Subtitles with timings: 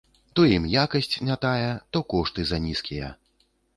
[0.37, 3.15] То ім якасць не тая, то кошты занізкія.